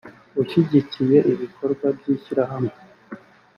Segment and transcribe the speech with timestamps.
[0.41, 2.75] ushyigikiye ibikorwa by ishyirahamwe